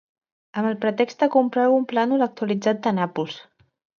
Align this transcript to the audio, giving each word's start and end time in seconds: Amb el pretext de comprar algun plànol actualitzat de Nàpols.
Amb 0.59 0.69
el 0.69 0.77
pretext 0.85 1.25
de 1.25 1.27
comprar 1.35 1.65
algun 1.67 1.85
plànol 1.93 2.27
actualitzat 2.27 2.83
de 2.87 2.97
Nàpols. 3.01 3.39